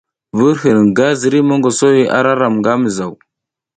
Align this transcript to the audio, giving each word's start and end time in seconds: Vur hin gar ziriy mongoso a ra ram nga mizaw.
Vur 0.39 0.55
hin 0.61 0.87
gar 0.99 1.13
ziriy 1.21 1.45
mongoso 1.49 1.89
a 2.17 2.19
ra 2.25 2.33
ram 2.41 2.55
nga 2.59 2.73
mizaw. 2.81 3.13